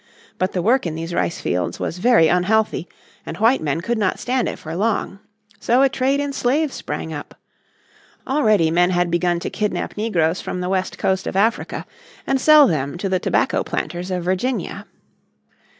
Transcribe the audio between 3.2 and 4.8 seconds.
and white men could not stand it for